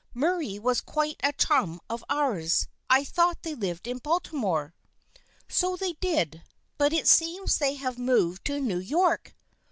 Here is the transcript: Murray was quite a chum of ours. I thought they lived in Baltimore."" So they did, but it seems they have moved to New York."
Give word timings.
Murray 0.15 0.57
was 0.57 0.81
quite 0.81 1.19
a 1.21 1.31
chum 1.31 1.79
of 1.87 2.03
ours. 2.09 2.67
I 2.89 3.03
thought 3.03 3.43
they 3.43 3.53
lived 3.53 3.85
in 3.87 3.99
Baltimore."" 3.99 4.73
So 5.47 5.75
they 5.75 5.93
did, 5.93 6.41
but 6.79 6.91
it 6.91 7.07
seems 7.07 7.59
they 7.59 7.75
have 7.75 7.99
moved 7.99 8.43
to 8.45 8.59
New 8.59 8.79
York." 8.79 9.35